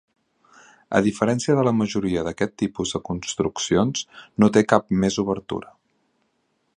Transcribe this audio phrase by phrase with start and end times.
[0.99, 4.03] A diferència de la majoria d'aquest tipus de construccions,
[4.45, 5.71] no té cap més obertura.